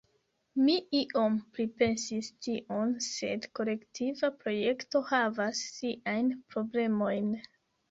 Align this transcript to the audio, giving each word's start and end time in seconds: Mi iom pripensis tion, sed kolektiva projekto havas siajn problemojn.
Mi 0.67 0.77
iom 0.99 1.35
pripensis 1.57 2.29
tion, 2.47 2.95
sed 3.09 3.47
kolektiva 3.61 4.33
projekto 4.41 5.05
havas 5.13 5.63
siajn 5.77 6.35
problemojn. 6.57 7.33